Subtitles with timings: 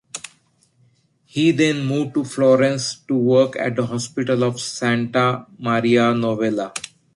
[1.25, 6.73] He then moved to Florence to work at the Hospital of Santa Maria Novella.